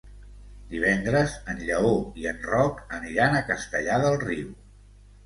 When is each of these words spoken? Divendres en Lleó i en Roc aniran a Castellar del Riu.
Divendres 0.69 1.35
en 1.53 1.59
Lleó 1.67 1.91
i 2.21 2.25
en 2.31 2.39
Roc 2.53 2.79
aniran 2.97 3.37
a 3.37 3.43
Castellar 3.51 3.99
del 4.05 4.19
Riu. 4.25 4.49